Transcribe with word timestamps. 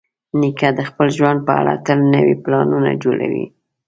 نیکه 0.39 0.69
د 0.77 0.79
خپل 0.89 1.07
ژوند 1.17 1.39
په 1.47 1.53
اړه 1.59 1.73
تل 1.85 1.99
نوي 2.15 2.35
پلانونه 2.43 2.91
جوړوي. 3.03 3.45